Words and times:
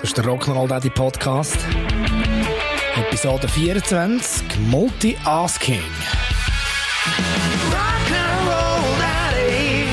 Das 0.00 0.08
ist 0.08 0.16
der 0.16 0.24
Rock'n'Roll 0.24 0.66
Daddy 0.66 0.88
Podcast. 0.88 1.58
Episode 2.96 3.46
24, 3.46 4.58
Multi-Asking. 4.70 5.82
Rock'n'Roll 7.70 8.82
Daddy, 8.98 9.84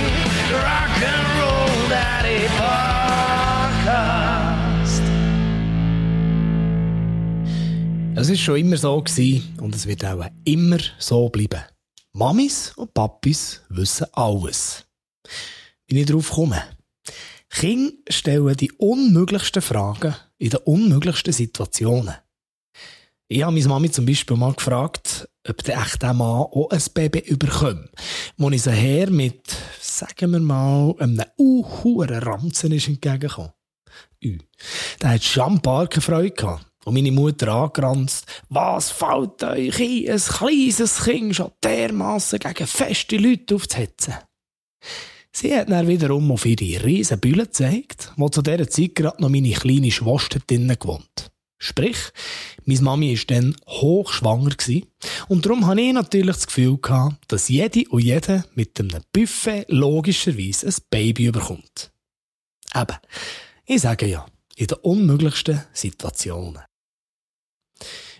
Rock'n'Roll 0.53 1.89
Daddy 1.89 2.47
Podcast. 3.75 5.01
Es 8.15 8.29
ist 8.29 8.39
schon 8.39 8.55
immer 8.55 8.77
so 8.77 9.01
gewesen 9.01 9.57
und 9.59 9.75
es 9.75 9.85
wird 9.85 10.05
auch 10.05 10.25
immer 10.45 10.77
so 10.97 11.27
bleiben. 11.27 11.63
Mamis 12.13 12.71
und 12.77 12.93
Papis 12.93 13.61
wissen 13.67 14.07
alles. 14.13 14.85
Wie 15.87 15.99
ich 15.99 16.05
darauf 16.05 16.31
komme. 16.31 16.76
Kinder 17.59 17.91
stellen 18.09 18.55
die 18.55 18.71
unmöglichsten 18.73 19.63
Fragen 19.63 20.13
in 20.37 20.51
den 20.51 20.59
unmöglichsten 20.59 21.33
Situationen. 21.33 22.13
Ich 23.29 23.41
habe 23.41 23.51
meine 23.51 23.67
Mami 23.67 23.89
zum 23.89 24.05
Beispiel 24.05 24.37
mal 24.37 24.53
gefragt, 24.53 25.27
ob 25.49 25.63
der 25.63 25.81
echte 25.81 26.13
Mann 26.13 26.41
auch 26.51 26.69
ein 26.69 26.83
Baby 26.93 27.17
überkommt. 27.17 27.89
Wo 28.37 28.51
ich 28.51 28.61
so 28.61 28.69
her 28.69 29.09
mit, 29.09 29.41
sagen 29.81 30.33
wir 30.33 30.39
mal, 30.39 30.93
einem 30.99 31.23
uhuren 31.39 32.21
Ranzen 32.21 32.73
ist 32.73 32.89
entgegengekommen. 32.89 33.53
Ü. 34.23 34.37
Der 35.01 35.09
hat 35.09 35.23
schon 35.23 35.59
Freude. 35.59 36.59
Und 36.85 36.93
meine 36.93 37.11
Mutter 37.11 37.47
angeranzt, 37.47 38.27
was 38.49 38.91
fällt 38.91 39.43
euch 39.43 39.79
ein, 39.79 40.11
ein 40.11 40.19
kleines 40.19 41.03
Kind 41.03 41.35
schon 41.35 41.51
dermassen 41.63 42.37
gegen 42.37 42.67
feste 42.67 43.17
Leute 43.17 43.55
aufzuhetzen? 43.55 44.13
Sie 45.39 45.55
hat 45.55 45.69
dann 45.69 45.87
wiederum 45.87 46.31
auf 46.31 46.47
ihre 46.47 46.83
riesen 46.83 47.19
Bühne 47.19 47.43
gezeigt, 47.43 48.11
wo 48.15 48.27
zu 48.27 48.41
dieser 48.41 48.67
Zeit 48.67 48.95
gerade 48.95 49.21
noch 49.21 49.29
meine 49.29 49.51
kleine 49.51 49.91
Schwester 49.91 50.39
drinnen 50.39 50.79
gewohnt. 50.79 51.29
Sprich, 51.59 51.97
meine 52.65 52.81
Mami 52.81 53.15
war 53.15 53.25
dann 53.27 53.55
hochschwanger 53.67 54.55
und 55.27 55.45
darum 55.45 55.67
hatte 55.67 55.81
ich 55.81 55.93
natürlich 55.93 56.37
das 56.37 56.47
Gefühl 56.47 56.79
gehabt, 56.79 57.31
dass 57.31 57.49
jede 57.49 57.87
und 57.89 58.01
jede 58.01 58.45
mit 58.55 58.79
einem 58.79 59.03
Buffet 59.13 59.65
logischerweise 59.67 60.69
ein 60.69 60.75
Baby 60.89 61.29
bekommt. 61.29 61.91
Eben, 62.73 62.97
ich 63.67 63.81
sage 63.81 64.07
ja, 64.07 64.25
in 64.55 64.65
den 64.65 64.77
unmöglichsten 64.79 65.61
Situationen. 65.71 66.63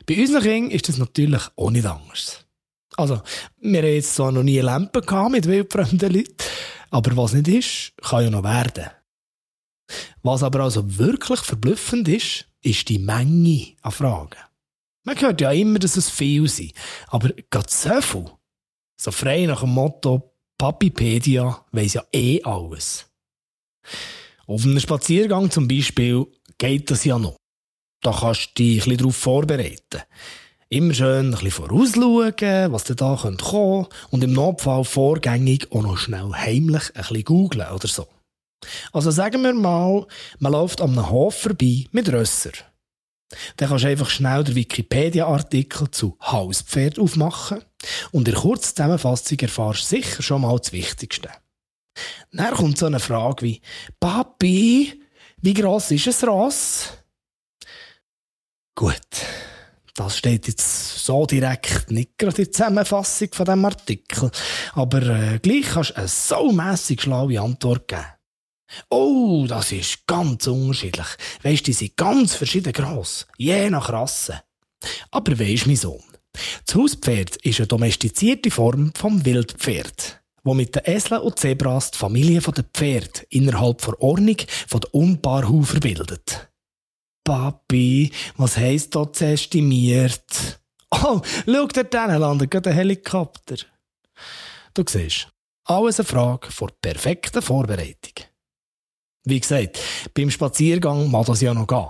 Bei 0.06 0.20
unseren 0.20 0.44
Kindern 0.44 0.70
ist 0.72 0.88
das 0.88 1.00
natürlich 1.00 1.42
auch 1.56 1.72
nicht 1.72 1.88
anders. 1.88 2.46
Also, 2.96 3.22
wir 3.59 3.81
haben 3.81 3.88
jetzt 3.88 4.14
zwar 4.14 4.31
noch 4.31 4.44
nie 4.44 4.59
Lampen 4.59 5.31
mit 5.31 5.48
wildfremden 5.48 6.14
Leuten, 6.14 6.36
aber 6.90 7.16
was 7.18 7.34
nicht 7.34 7.48
ist, 7.48 7.94
kann 8.02 8.24
ja 8.24 8.30
noch 8.30 8.44
werden. 8.44 8.90
Was 10.24 10.44
aber 10.44 10.62
also 10.62 10.98
wirklich 10.98 11.40
verblüffend 11.40 12.08
ist, 12.08 12.46
ist 12.62 12.90
die 12.90 13.00
Menge 13.00 13.76
an 13.82 13.92
Fragen. 13.92 14.40
Man 15.04 15.20
hört 15.22 15.40
ja 15.40 15.52
immer, 15.52 15.80
dass 15.80 15.96
es 15.96 16.10
viel 16.10 16.48
sind, 16.50 16.74
aber 17.08 17.30
gerade 17.50 17.70
so 17.70 18.02
viel. 18.02 18.26
So 19.00 19.12
frei 19.12 19.46
nach 19.46 19.62
dem 19.62 19.70
Motto, 19.70 20.34
Papipedia 20.58 21.66
weiss 21.72 21.94
ja 21.94 22.04
eh 22.12 22.42
alles. 22.44 23.06
Auf 24.48 24.64
einem 24.64 24.80
Spaziergang 24.80 25.52
zum 25.52 25.68
Beispiel 25.68 26.26
geht 26.58 26.90
das 26.90 27.06
ja 27.06 27.20
noch. 27.20 27.38
Da 28.02 28.12
kannst 28.12 28.50
du 28.50 28.64
dich 28.64 28.74
ein 28.74 28.78
bisschen 28.78 28.98
darauf 28.98 29.16
vorbereiten. 29.16 30.02
Immer 30.70 30.94
schön 30.94 31.28
ein 31.28 31.32
bisschen 31.32 31.52
vorausschauen, 31.52 32.73
was 32.73 32.84
da 32.84 33.16
kommen 33.16 33.38
könnte 33.38 33.90
und 34.12 34.23
im 34.23 34.34
Notfall 34.34 34.84
vorgängig 34.84 35.72
auch 35.72 35.82
noch 35.82 35.98
schnell 35.98 36.30
heimlich 36.34 36.94
ein 36.94 37.04
bisschen 37.04 37.24
googlen 37.24 37.72
oder 37.72 37.88
so. 37.88 38.06
Also 38.92 39.09
sagen 39.12 39.44
wir 39.44 39.54
mal, 39.54 40.06
man 40.40 40.52
läuft 40.52 40.82
einem 40.82 41.09
Hof 41.09 41.36
vorbei 41.40 41.86
mit 41.92 42.12
Rösser. 42.12 42.52
Dann 43.56 43.70
kannst 43.70 43.86
du 43.86 43.90
einfach 43.90 44.09
schnell 44.09 44.44
den 44.44 44.56
Wikipedia-Artikel 44.56 45.90
zu 45.92 46.18
Hauspferd 46.22 47.00
aufmachen 47.00 47.64
und 48.12 48.28
in 48.28 48.36
kurzer 48.36 48.75
Zusammenfassung 48.75 49.40
erfahrst 49.40 49.84
du 49.84 49.96
sicher 49.96 50.22
schon 50.22 50.41
mal 50.41 50.58
das 50.58 50.74
Wichtigste. 50.74 51.30
Dann 52.34 52.53
kommt 52.53 52.78
so 52.78 52.88
eine 52.88 53.00
Frage 53.00 53.46
wie, 53.46 53.62
Papi, 54.02 55.02
wie 55.41 55.53
gross 55.53 55.91
ist 55.91 56.24
ein 56.24 56.30
Ross? 56.30 56.90
Gut. 58.75 58.97
Das 59.97 60.16
steht 60.16 60.47
jetzt 60.47 61.06
so 61.06 61.25
direkt 61.25 61.90
nicht 61.90 62.19
gerade 62.19 62.38
in 62.38 62.44
der 62.44 62.52
Zusammenfassung 62.52 63.30
von 63.31 63.46
dem 63.47 63.66
Artikel. 63.66 64.30
Aber 64.74 65.02
äh, 65.02 65.40
gleich 65.40 65.69
kannst 65.74 65.90
du 65.90 65.96
eine 65.96 66.08
saumässig 66.08 67.02
schlaue 67.02 67.41
Antwort 67.41 67.88
geben. 67.88 68.06
Oh, 68.91 69.47
das 69.50 69.72
ist 69.72 70.06
ganz 70.06 70.46
unterschiedlich. 70.46 71.08
Weisst, 71.41 71.66
die 71.66 71.74
sind 71.74 71.97
ganz 71.97 72.35
verschieden 72.35 72.74
gross. 72.74 73.25
Je 73.38 73.72
nach 73.72 73.90
Rasse. 73.90 74.44
Aber 75.09 75.40
weisst, 75.40 75.66
mein 75.66 75.75
Sohn. 75.75 76.03
Das 76.68 76.75
Hauspferd 76.75 77.38
ist 77.38 77.59
eine 77.59 77.66
domestizierte 77.66 78.52
Form 78.52 78.91
vom 78.96 79.25
Wildpferd, 79.25 80.22
wo 80.44 80.53
mit 80.53 80.75
den 80.75 80.84
Eseln 80.85 81.22
und 81.22 81.40
Zebras 81.40 81.90
die 81.90 81.97
Familie 81.97 82.41
der 82.41 82.66
Pferde 82.72 83.22
innerhalb 83.29 83.81
der 83.81 84.00
Ordnung 84.00 84.38
von 84.68 84.81
der 84.81 84.94
Unpaarhufer 84.94 85.79
bildet. 85.79 86.47
Papi, 87.28 88.10
was 88.38 88.56
heisst 88.56 88.96
dort 88.96 89.22
estimiert? 89.22 90.62
Oh, 90.92 91.20
schau 91.46 91.68
dort 91.68 91.94
hin, 91.94 92.22
landet 92.22 92.50
gerade 92.50 92.70
ein 92.70 92.76
Helikopter. 92.78 93.58
Du 94.74 94.86
siehst, 94.88 95.28
alles 95.66 96.00
eine 96.00 96.08
Frage 96.08 96.50
vor 96.50 96.70
perfekter 96.82 97.42
Vorbereitung. 97.42 98.14
Wie 99.26 99.42
gesagt, 99.42 99.78
beim 100.14 100.32
Spaziergang 100.32 101.12
mag 101.12 101.26
das 101.26 101.42
ja 101.42 101.54
noch 101.54 101.68
gehen. 101.68 101.90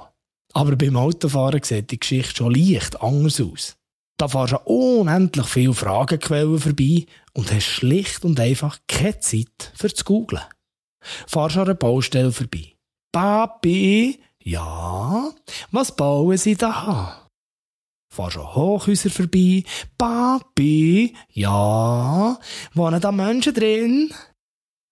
Aber 0.54 0.76
beim 0.76 0.98
Autofahren 0.98 1.62
sieht 1.62 1.92
die 1.92 2.00
Geschichte 2.00 2.38
schon 2.38 2.56
leicht 2.56 3.00
anders 3.00 3.40
aus. 3.40 3.76
Da 4.18 4.28
fahrst 4.28 4.54
du 4.54 4.62
unendlich 4.66 5.46
viele 5.46 5.76
Fragenquellen 5.76 6.58
vorbei 6.58 7.06
und 7.34 7.54
hast 7.54 7.66
schlicht 7.66 8.26
und 8.26 8.40
einfach 8.40 8.80
keine 8.88 9.20
Zeit 9.20 9.72
für 9.76 9.94
zu 9.94 10.04
googlen. 10.04 10.42
Fahrst 11.28 11.58
an 11.58 11.66
einer 11.66 11.76
Baustelle 11.76 12.32
vorbei. 12.32 12.74
Papi, 13.12 14.20
ja, 14.48 15.30
was 15.72 15.96
bauen 15.96 16.38
Sie 16.38 16.56
da? 16.56 17.28
Fahr 18.10 18.32
schon 18.32 18.56
Hochhäuser 18.56 19.10
vorbei. 19.10 19.64
Papi, 19.98 21.14
ja, 21.34 22.40
wohnen 22.74 23.02
da 23.02 23.12
Menschen 23.12 23.54
drin? 23.54 24.14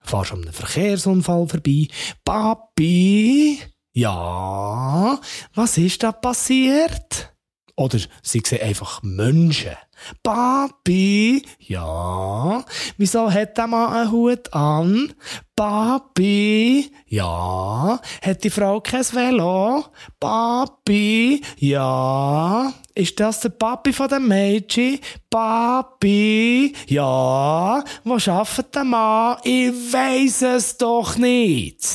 Fahr 0.01 0.25
schon 0.25 0.41
einem 0.41 0.53
Verkehrsunfall 0.53 1.47
vorbei. 1.47 1.87
Papi, 2.25 3.61
ja, 3.93 5.19
was 5.53 5.77
ist 5.77 6.03
da 6.03 6.11
passiert? 6.11 7.33
Oder 7.77 7.99
sie 8.21 8.41
sehen 8.45 8.61
einfach 8.61 9.03
Menschen. 9.03 9.77
Papi, 10.23 11.45
ja, 11.59 12.63
wieso 12.97 13.31
hat 13.31 13.57
der 13.57 13.67
Mann 13.67 13.93
einen 13.93 14.11
Hut 14.11 14.53
an? 14.53 15.13
Papi, 15.55 16.91
ja, 17.07 17.99
hat 18.21 18.43
die 18.43 18.49
Frau 18.49 18.81
kein 18.81 19.03
Velo? 19.03 19.85
Papi, 20.19 21.41
ja, 21.57 22.73
ist 22.93 23.19
das 23.19 23.39
der 23.41 23.49
Papi 23.49 23.93
von 23.93 24.09
dem 24.09 24.27
Mädchen? 24.27 24.99
Papi, 25.29 26.73
ja, 26.87 27.83
wo 28.03 28.13
arbeitet 28.13 28.75
der 28.75 28.83
Mann? 28.83 29.37
Ich 29.43 29.71
weiss 29.93 30.41
es 30.41 30.77
doch 30.77 31.17
nicht. 31.17 31.87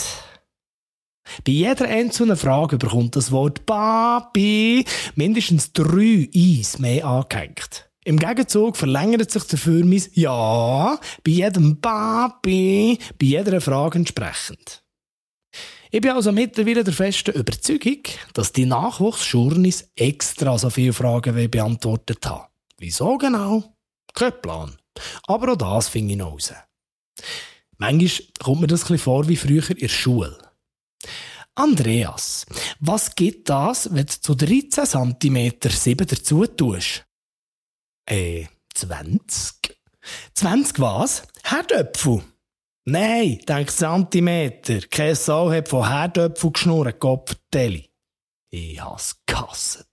Bei 1.47 1.53
jeder 1.53 1.87
einzelnen 1.87 2.37
Frage 2.37 2.77
bekommt 2.77 3.17
das 3.17 3.31
Wort 3.31 3.65
Papi 3.67 4.85
mindestens 5.15 5.73
drei 5.73 6.29
Eis 6.35 6.79
mehr 6.79 7.07
angehängt. 7.07 7.90
Im 8.05 8.19
Gegenzug 8.19 8.77
verlängert 8.77 9.31
sich 9.31 9.45
dafür 9.45 9.85
mein 9.85 10.03
Ja 10.15 10.99
bei 11.23 11.31
jedem 11.31 11.81
Papi, 11.81 12.99
bei 13.19 13.27
jeder 13.27 13.61
Frage 13.61 13.99
entsprechend. 13.99 14.83
Ich 15.91 16.01
bin 16.01 16.13
also 16.13 16.33
mittlerweile 16.33 16.85
der 16.85 16.95
festen 16.95 17.35
Überzeugung, 17.35 18.03
dass 18.33 18.53
die 18.53 18.65
Nachwuchsschurnis 18.65 19.91
extra 19.97 20.57
so 20.57 20.71
viele 20.71 20.93
Fragen 20.93 21.51
beantwortet 21.51 22.25
haben. 22.27 22.47
Wieso 22.79 23.19
genau? 23.19 23.75
Kein 24.15 24.41
Plan. 24.41 24.77
Aber 25.27 25.53
auch 25.53 25.57
das 25.57 25.89
finde 25.89 26.13
ich 26.13 26.19
noch 26.19 26.33
raus. 26.33 26.53
Manchmal 27.77 28.27
kommt 28.43 28.61
mir 28.63 28.67
das 28.67 28.91
ein 28.91 28.99
vor 28.99 29.29
wie 29.29 29.37
früher 29.37 29.69
in 29.69 29.77
der 29.79 29.89
Schule. 29.89 30.39
Andreas, 31.55 32.47
was 32.79 33.15
gibt 33.15 33.51
das, 33.51 33.93
wenn 33.93 34.07
du 34.07 34.13
zu 34.21 34.35
13 34.35 35.17
cm 35.21 35.53
7 35.69 36.07
dazu 36.07 36.47
tust? 36.47 37.05
Äh, 38.11 38.47
20? 38.75 39.79
20 40.35 40.81
was? 40.81 41.23
Herdöpfel? 41.45 42.25
Nein, 42.85 43.39
denk 43.47 43.71
Zentimeter. 43.71 44.81
Kein 44.91 45.15
Sau 45.15 45.53
hat 45.53 45.69
von 45.69 45.89
Herdöpfel 45.89 46.51
geschnurrt, 46.51 46.99
Kopfvertelli. 46.99 47.89
Ich 48.51 48.83
has 48.83 49.17
gehasst. 49.27 49.87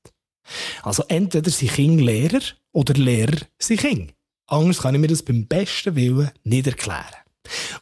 Also 0.82 1.04
entweder 1.10 1.52
sind 1.52 1.74
Kinder 1.74 2.06
Lehrer 2.06 2.42
oder 2.72 2.96
Lehrer 2.96 3.38
sind 3.60 3.82
Kinder. 3.82 4.14
Anders 4.48 4.80
kann 4.80 4.96
ich 4.96 5.02
mir 5.02 5.10
das 5.10 5.22
beim 5.22 5.46
besten 5.46 5.96
Willen 5.96 6.32
nicht 6.44 6.66
erklären. 6.66 7.22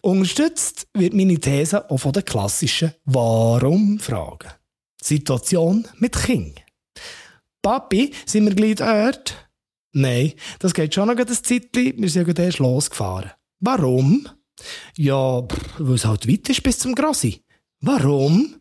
Unterstützt 0.01 0.89
wird 0.93 1.13
meine 1.13 1.39
These 1.39 1.89
auch 1.89 1.97
von 1.97 2.11
den 2.11 2.25
klassischen 2.25 2.93
Warum-Fragen. 3.05 4.51
Situation 5.01 5.87
mit 5.97 6.17
King. 6.17 6.55
Papi, 7.61 8.13
sind 8.25 8.45
wir 8.45 8.53
gleich 8.53 8.75
dort? 8.75 9.44
Nein, 9.97 10.33
das 10.59 10.73
geht 10.73 10.93
schon 10.93 11.07
noch 11.07 11.15
ein 11.15 11.25
Zeitchen. 11.25 11.93
Wir 11.95 12.09
sind 12.09 12.27
ja 12.27 12.43
erst 12.43 12.59
losgefahren. 12.59 13.31
Warum? 13.61 14.27
Ja, 14.97 15.41
weil 15.77 15.95
es 15.95 16.03
halt 16.03 16.27
weit 16.27 16.49
ist 16.49 16.63
bis 16.63 16.79
zum 16.79 16.95
Grossi. 16.95 17.45
Warum? 17.79 18.55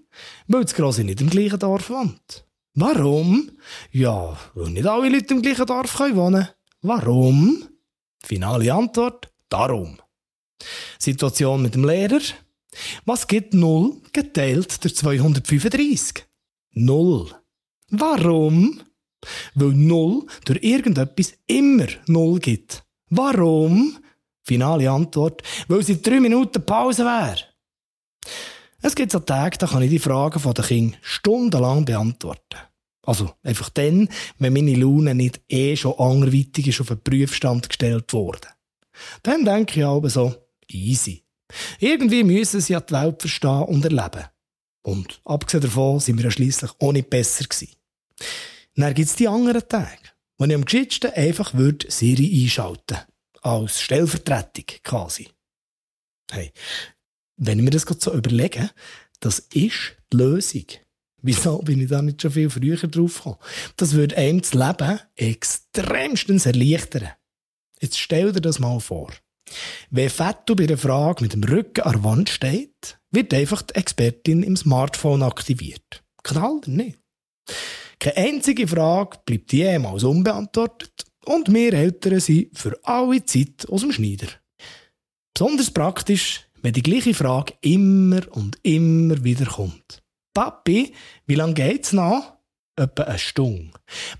Weil 0.46 0.62
das 0.62 0.74
Grossi 0.74 1.02
nicht 1.02 1.20
im 1.20 1.28
gleichen 1.28 1.58
Dorf 1.58 1.90
wohnt. 1.90 2.46
Warum? 2.74 3.50
Ja, 3.90 4.38
weil 4.54 4.70
nicht 4.70 4.86
alle 4.86 5.08
Leute 5.08 5.34
im 5.34 5.42
gleichen 5.42 5.66
Dorf 5.66 5.96
können 5.96 6.16
wohnen 6.16 6.48
Warum? 6.82 7.64
Finale 8.24 8.72
Antwort, 8.72 9.32
darum. 9.48 9.98
Situation 11.00 11.62
mit 11.62 11.74
dem 11.74 11.84
Lehrer. 11.84 12.20
Was 13.06 13.26
gibt 13.26 13.54
0 13.54 14.00
geteilt 14.12 14.84
durch 14.84 14.94
235? 14.94 16.26
0. 16.74 17.30
Warum? 17.90 18.82
Weil 19.54 19.72
0 19.72 20.26
durch 20.44 20.62
irgendetwas 20.62 21.34
immer 21.46 21.86
0 22.06 22.38
gibt. 22.40 22.84
Warum? 23.10 23.98
Finale 24.42 24.90
Antwort, 24.90 25.42
weil 25.68 25.80
es 25.80 25.88
in 25.88 26.02
drei 26.02 26.20
Minuten 26.20 26.64
Pause 26.64 27.04
wäre. 27.04 27.38
Es 28.82 28.94
gibt 28.94 29.12
so 29.12 29.20
Tage, 29.20 29.56
da 29.56 29.66
kann 29.66 29.82
ich 29.82 29.90
die 29.90 29.98
Fragen 29.98 30.38
von 30.38 30.52
den 30.52 30.64
Kindern 30.64 31.00
stundenlang 31.00 31.86
beantworten. 31.86 32.58
Also 33.06 33.32
einfach 33.42 33.70
dann, 33.70 34.08
wenn 34.38 34.52
meine 34.52 34.74
Laune 34.74 35.14
nicht 35.14 35.40
eh 35.48 35.76
schon 35.76 35.98
anderweitig 35.98 36.68
ist 36.68 36.80
auf 36.80 36.90
einen 36.90 37.02
Prüfstand 37.02 37.68
gestellt 37.68 38.12
worden. 38.12 38.50
Dann 39.22 39.44
denke 39.44 39.80
ich 39.80 39.86
aber 39.86 40.10
so, 40.10 40.34
easy. 40.68 41.24
Irgendwie 41.78 42.24
müssen 42.24 42.60
sie 42.60 42.72
ja 42.72 42.80
die 42.80 42.94
Welt 42.94 43.20
verstehen 43.20 43.62
und 43.62 43.84
erleben. 43.84 44.24
Und 44.82 45.20
abgesehen 45.24 45.62
davon 45.62 46.00
sind 46.00 46.18
wir 46.18 46.24
ja 46.24 46.30
schliesslich 46.30 46.70
auch 46.78 46.92
nicht 46.92 47.10
besser 47.10 47.44
gewesen. 47.44 47.74
Dann 48.76 48.94
gibt's 48.94 49.16
die 49.16 49.28
anderen 49.28 49.68
Tage, 49.68 50.10
wo 50.38 50.44
ich 50.44 50.54
am 50.54 50.64
geschicktesten 50.64 51.12
einfach 51.12 51.54
würde 51.54 51.90
Siri 51.90 52.42
einschalten 52.42 52.98
Als 53.42 53.80
Stellvertretung 53.80 54.64
quasi. 54.82 55.28
Hey, 56.30 56.52
wenn 57.36 57.58
ich 57.58 57.64
mir 57.64 57.70
das 57.70 57.86
gerade 57.86 58.00
so 58.00 58.12
überlege, 58.12 58.70
das 59.20 59.38
ist 59.38 59.96
die 60.12 60.16
Lösung. 60.16 60.66
Wieso 61.22 61.58
bin 61.58 61.80
ich 61.80 61.88
da 61.88 62.02
nicht 62.02 62.20
schon 62.20 62.32
viel 62.32 62.50
früher 62.50 62.76
drauf 62.76 63.16
gekommen? 63.16 63.38
Das 63.76 63.92
würde 63.94 64.16
einem 64.16 64.42
das 64.42 64.52
Leben 64.52 65.00
extremstens 65.16 66.44
erleichtern. 66.44 67.12
Jetzt 67.80 67.98
stell 67.98 68.32
dir 68.32 68.40
das 68.40 68.58
mal 68.58 68.78
vor. 68.80 69.10
Wenn 69.90 70.10
Fetto 70.10 70.54
bei 70.54 70.64
einer 70.64 70.76
Frage 70.76 71.22
mit 71.22 71.32
dem 71.32 71.44
Rücken 71.44 71.82
an 71.82 71.92
der 71.92 72.04
Wand 72.04 72.28
steht, 72.28 72.98
wird 73.10 73.32
einfach 73.32 73.62
die 73.62 73.74
Expertin 73.74 74.42
im 74.42 74.56
Smartphone 74.56 75.22
aktiviert. 75.22 76.02
Knallt 76.22 76.66
er 76.66 76.72
nicht. 76.72 76.98
Keine 78.04 78.16
einzige 78.18 78.68
Frage 78.68 79.16
bleibt 79.24 79.50
jemals 79.54 80.04
unbeantwortet 80.04 81.06
und 81.24 81.50
wir 81.50 81.72
Eltern 81.72 82.20
sind 82.20 82.50
für 82.52 82.78
alle 82.82 83.24
Zeit 83.24 83.66
aus 83.70 83.80
dem 83.80 83.92
Schneider. 83.92 84.26
Besonders 85.32 85.70
praktisch, 85.70 86.46
wenn 86.60 86.74
die 86.74 86.82
gleiche 86.82 87.14
Frage 87.14 87.54
immer 87.62 88.20
und 88.32 88.58
immer 88.62 89.24
wieder 89.24 89.46
kommt. 89.46 90.02
Papi, 90.34 90.92
wie 91.24 91.34
lange 91.34 91.54
geht's 91.54 91.94
noch? 91.94 92.36
Etwa 92.76 93.04
eine 93.04 93.18
Stunde. 93.18 93.72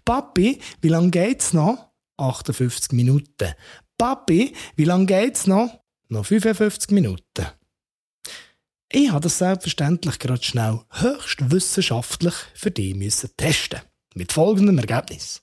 Papi, 0.03 0.61
wie 0.81 0.89
lange 0.89 1.11
geht's 1.11 1.53
noch? 1.53 1.91
58 2.17 2.93
Minuten. 2.93 3.53
Papi, 3.99 4.55
wie 4.77 4.85
lange 4.85 5.05
geht's 5.05 5.47
noch? 5.47 5.79
Noch 6.09 6.25
55 6.25 6.91
Minuten. 6.93 7.49
Ich 8.97 9.11
habe 9.11 9.23
das 9.23 9.39
selbstverständlich 9.39 10.21
gerade 10.21 10.45
schnell 10.45 10.81
höchst 10.93 11.51
wissenschaftlich 11.51 12.35
für 12.55 12.71
dich 12.71 12.95
müssen 12.95 13.29
testen. 13.37 13.81
Mit 14.15 14.33
folgendem 14.33 14.79
Ergebnis. 14.79 15.43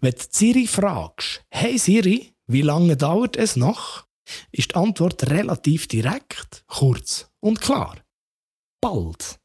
Wenn 0.00 0.12
du 0.12 0.22
Siri 0.30 0.66
fragst, 0.66 1.44
hey 1.50 1.76
Siri, 1.76 2.32
wie 2.46 2.62
lange 2.62 2.96
dauert 2.96 3.36
es 3.36 3.56
noch? 3.56 4.06
Ist 4.52 4.70
die 4.70 4.76
Antwort 4.76 5.28
relativ 5.28 5.86
direkt, 5.86 6.64
kurz 6.66 7.30
und 7.40 7.60
klar. 7.60 7.94
Bald. 8.80 9.38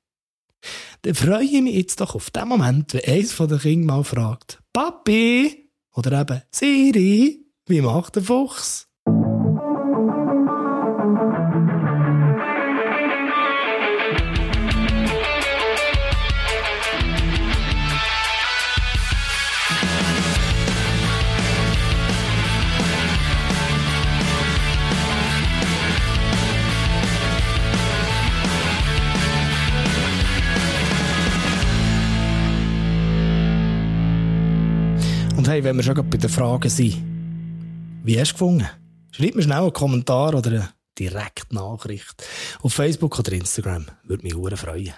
Dann 1.01 1.13
freue 1.13 1.44
ich 1.44 1.62
mich 1.62 1.75
jetzt 1.75 2.00
doch 2.00 2.16
auf 2.16 2.31
den 2.31 2.48
Moment, 2.48 2.94
wenn 2.94 3.04
eins 3.04 3.34
von 3.34 3.50
den 3.50 3.60
Kindern 3.60 3.98
mal 3.98 4.04
fragt, 4.06 4.63
Papi, 4.72 5.69
oder 5.94 6.22
eben 6.22 6.44
Siri, 6.50 7.46
wie 7.68 7.81
macht 7.81 8.16
der 8.16 8.24
Fuchs? 8.24 8.88
Und 35.44 35.50
hey, 35.50 35.62
wenn 35.62 35.75
wir 35.75 35.84
schon 35.84 36.10
bei 36.10 36.18
den 36.18 36.30
Fragen 36.30 36.69
sind, 36.69 36.95
wie 38.06 38.18
hast 38.18 38.30
du 38.30 38.36
gefunden? 38.36 38.66
Schreib 39.12 39.36
mir 39.36 39.42
schnell 39.42 39.57
einen 39.57 39.74
Kommentar 39.74 40.34
oder 40.36 40.50
eine 40.50 40.69
direkte 40.98 41.54
Nachricht 41.54 42.25
auf 42.62 42.74
Facebook 42.74 43.19
oder 43.19 43.34
Instagram. 43.34 43.88
Würde 44.06 44.24
mich 44.24 44.36
sehr 44.36 44.56
freuen. 44.56 44.94